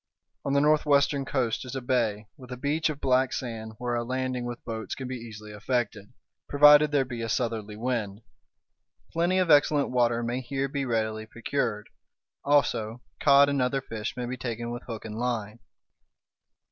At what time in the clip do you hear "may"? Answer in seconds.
10.23-10.41, 14.17-14.25